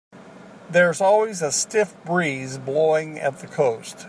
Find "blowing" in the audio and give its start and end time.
2.57-3.19